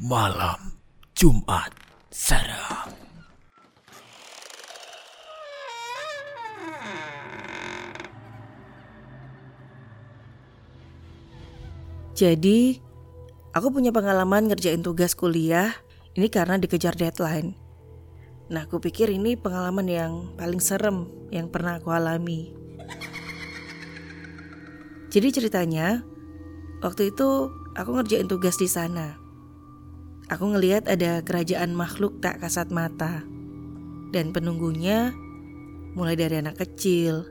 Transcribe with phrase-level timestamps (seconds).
[0.00, 0.80] Malam
[1.12, 1.76] Jumat
[2.08, 2.88] seram.
[12.16, 12.80] Jadi,
[13.52, 15.76] aku punya pengalaman ngerjain tugas kuliah
[16.16, 17.65] ini karena dikejar deadline.
[18.46, 22.54] Nah, aku pikir ini pengalaman yang paling serem yang pernah aku alami.
[25.10, 26.06] Jadi ceritanya,
[26.78, 29.18] waktu itu aku ngerjain tugas di sana.
[30.30, 33.26] Aku ngelihat ada kerajaan makhluk tak kasat mata.
[34.14, 35.10] Dan penunggunya
[35.98, 37.26] mulai dari anak kecil,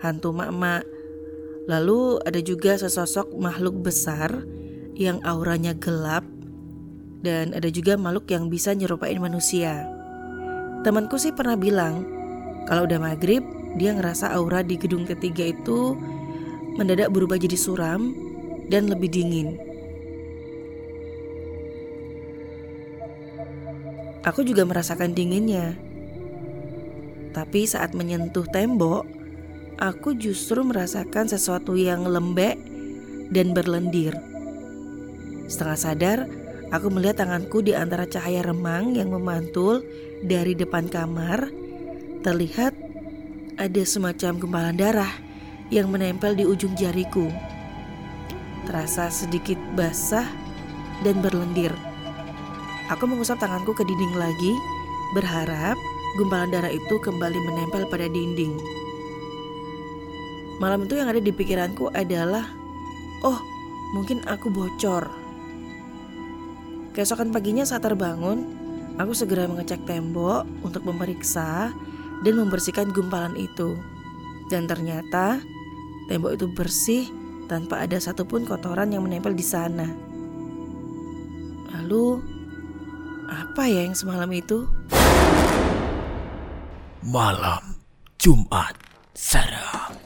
[0.00, 0.88] hantu mak-mak,
[1.68, 4.44] lalu ada juga sesosok makhluk besar
[4.96, 6.24] yang auranya gelap
[7.20, 9.84] dan ada juga makhluk yang bisa nyerupain manusia.
[10.86, 12.06] Temanku sih pernah bilang
[12.70, 13.42] kalau udah maghrib
[13.74, 15.98] dia ngerasa aura di gedung ketiga itu
[16.78, 18.14] mendadak berubah jadi suram
[18.70, 19.58] dan lebih dingin.
[24.22, 25.74] Aku juga merasakan dinginnya.
[27.34, 29.10] Tapi saat menyentuh tembok,
[29.82, 32.62] aku justru merasakan sesuatu yang lembek
[33.34, 34.14] dan berlendir.
[35.50, 36.18] Setengah sadar,
[36.74, 39.84] aku melihat tanganku di antara cahaya remang yang memantul
[40.22, 41.50] dari depan kamar.
[42.26, 42.74] Terlihat
[43.56, 45.12] ada semacam gumpalan darah
[45.70, 47.30] yang menempel di ujung jariku.
[48.66, 50.26] Terasa sedikit basah
[51.06, 51.70] dan berlendir.
[52.90, 54.52] Aku mengusap tanganku ke dinding lagi,
[55.14, 55.74] berharap
[56.18, 58.54] gumpalan darah itu kembali menempel pada dinding.
[60.56, 62.48] Malam itu yang ada di pikiranku adalah,
[63.20, 63.38] oh
[63.92, 65.25] mungkin aku bocor.
[66.96, 68.56] Keesokan paginya saat terbangun,
[68.96, 71.68] aku segera mengecek tembok untuk memeriksa
[72.24, 73.76] dan membersihkan gumpalan itu.
[74.48, 75.44] Dan ternyata
[76.08, 77.04] tembok itu bersih
[77.52, 79.84] tanpa ada satupun kotoran yang menempel di sana.
[81.76, 82.24] Lalu,
[83.28, 84.64] apa ya yang semalam itu?
[87.04, 87.76] Malam
[88.16, 88.72] Jumat
[89.12, 90.05] seram.